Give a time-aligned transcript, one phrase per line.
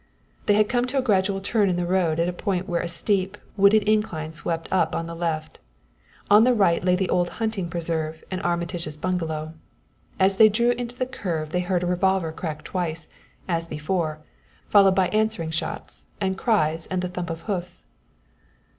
[0.47, 2.87] They had come to a gradual turn in the road at a point where a
[2.87, 5.59] steep, wooded incline swept up on the left.
[6.27, 9.53] On the right lay the old hunting preserve and Armitage's bungalow.
[10.19, 13.09] As they drew into the curve they heard a revolver crack twice,
[13.47, 14.17] as before,
[14.67, 17.83] followed by answering shots and cries and the thump of hoofs.